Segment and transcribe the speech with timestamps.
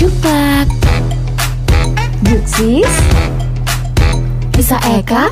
[0.00, 0.64] Jupak
[2.24, 2.88] Juksis
[4.56, 5.28] Bisa Eka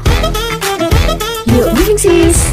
[1.49, 2.53] Yuk briefing sis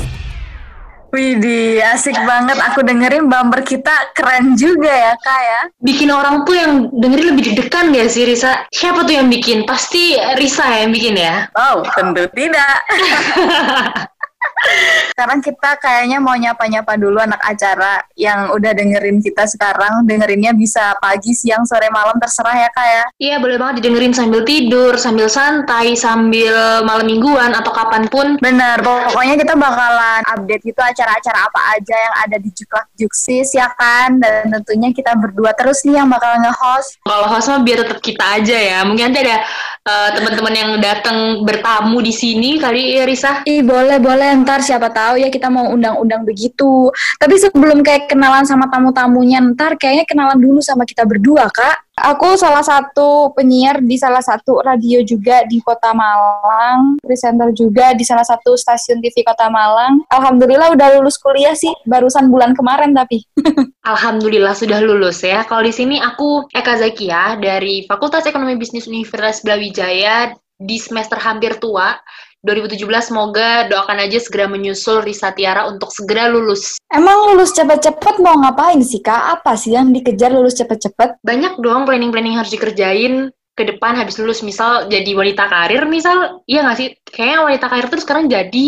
[1.11, 2.55] Widih, asik banget.
[2.71, 5.61] Aku dengerin bumper kita keren juga ya, Kak ya.
[5.79, 8.67] Bikin orang tuh yang dengerin lebih deg-degan gak sih, Risa?
[8.71, 9.63] Siapa tuh yang bikin?
[9.63, 11.47] Pasti Risa yang bikin ya?
[11.55, 12.75] Oh, tentu tidak.
[15.15, 20.03] Sekarang kita kayaknya mau nyapa-nyapa dulu anak acara yang udah dengerin kita sekarang.
[20.03, 23.05] Dengerinnya bisa pagi, siang, sore, malam, terserah ya kak ya.
[23.15, 28.35] Iya, boleh banget didengerin sambil tidur, sambil santai, sambil malam mingguan, atau kapan pun.
[28.43, 33.71] Bener, pokoknya kita bakalan update gitu acara-acara apa aja yang ada di Juklak Juksis ya
[33.71, 34.19] kan.
[34.19, 36.99] Dan tentunya kita berdua terus nih yang bakal nge-host.
[37.07, 38.83] Kalau host mah biar tetap kita aja ya.
[38.83, 39.47] Mungkin nanti ada
[39.85, 43.31] uh, teman-teman yang datang bertamu di sini kali ya Risa.
[43.45, 44.33] Ih, boleh, boleh.
[44.41, 46.89] Ntar siapa tahu ya kita mau undang-undang begitu.
[47.21, 51.84] Tapi sebelum kayak kenalan sama tamu-tamunya, ntar kayaknya kenalan dulu sama kita berdua, Kak.
[51.95, 58.03] Aku salah satu penyiar di salah satu radio juga di Kota Malang, presenter juga di
[58.03, 60.03] salah satu stasiun TV Kota Malang.
[60.11, 63.23] Alhamdulillah udah lulus kuliah sih, barusan bulan kemarin tapi.
[63.95, 65.47] Alhamdulillah sudah lulus ya.
[65.47, 71.59] Kalau di sini aku Eka Zakia dari Fakultas Ekonomi Bisnis Universitas Brawijaya di semester hampir
[71.59, 71.99] tua
[72.45, 76.77] 2017 semoga doakan aja segera menyusul Risa Tiara untuk segera lulus.
[76.93, 79.41] Emang lulus cepet-cepet mau ngapain sih kak?
[79.41, 81.25] Apa sih yang dikejar lulus cepet-cepet?
[81.25, 84.45] Banyak dong planning-planning harus dikerjain ke depan habis lulus.
[84.45, 86.87] Misal jadi wanita karir misal iya nggak sih?
[87.09, 88.65] Kayaknya wanita karir tuh sekarang jadi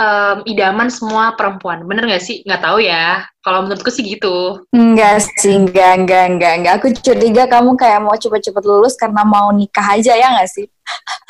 [0.00, 1.84] um, idaman semua perempuan.
[1.84, 2.40] Bener nggak sih?
[2.48, 3.28] Nggak tahu ya.
[3.44, 4.64] Kalau menurutku sih gitu.
[4.72, 9.52] Enggak sih enggak enggak enggak enggak aku curiga kamu kayak mau cepet-cepet lulus karena mau
[9.52, 10.64] nikah aja ya nggak sih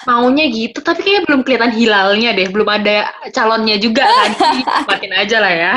[0.03, 2.49] maunya gitu tapi kayak belum kelihatan hilalnya deh.
[2.51, 4.31] Belum ada calonnya juga kan.
[4.91, 5.75] Makin aja lah ya.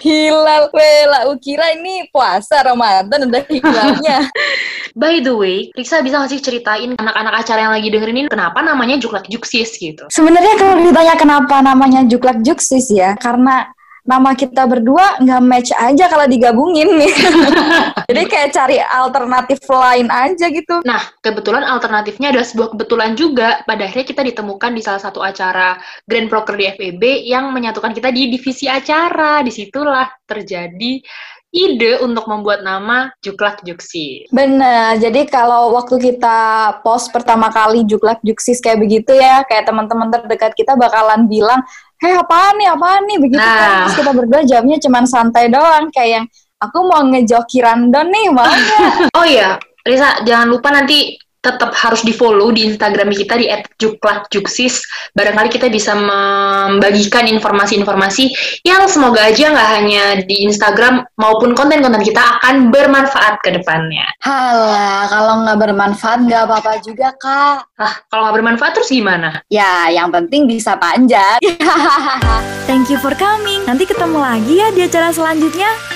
[0.00, 4.18] Hilal wela ukira ini puasa Ramadan udah hilalnya.
[5.00, 8.96] By the way Risa bisa ngasih ceritain anak-anak acara yang lagi dengerin ini kenapa namanya
[8.96, 10.08] Juklak Juksis gitu?
[10.08, 13.75] Sebenarnya kalau ditanya kenapa namanya Juklak Juksis ya karena
[14.06, 17.12] nama kita berdua nggak match aja kalau digabungin nih.
[18.08, 20.80] Jadi kayak cari alternatif lain aja gitu.
[20.86, 23.60] Nah, kebetulan alternatifnya adalah sebuah kebetulan juga.
[23.66, 25.74] Pada akhirnya kita ditemukan di salah satu acara
[26.06, 29.42] Grand Proker di FEB yang menyatukan kita di divisi acara.
[29.42, 31.02] Di situlah terjadi
[31.56, 34.28] ide untuk membuat nama Juklak Juksi.
[34.28, 36.38] Bener, jadi kalau waktu kita
[36.84, 41.64] post pertama kali Juklak Juksis kayak begitu ya, kayak teman-teman terdekat kita bakalan bilang,
[42.04, 43.48] hei apaan nih, apaan nih, begitu kan.
[43.48, 43.56] nah.
[43.56, 43.76] kan.
[43.88, 46.24] Terus kita berdua jawabnya cuman santai doang, kayak yang,
[46.60, 48.44] aku mau ngejoki random nih, mau
[49.18, 51.16] oh iya, Risa, jangan lupa nanti
[51.46, 53.46] tetap harus di follow di Instagram kita di
[53.78, 54.82] @juklakjuksis.
[55.14, 58.34] Barangkali kita bisa membagikan informasi-informasi
[58.66, 64.04] yang semoga aja nggak hanya di Instagram maupun konten-konten kita akan bermanfaat ke depannya.
[64.26, 67.58] Halah, kalau nggak bermanfaat nggak apa-apa juga kak.
[67.78, 69.38] Ah, kalau nggak bermanfaat terus gimana?
[69.46, 71.38] Ya, yang penting bisa panjat.
[72.68, 73.62] Thank you for coming.
[73.64, 75.95] Nanti ketemu lagi ya di acara selanjutnya.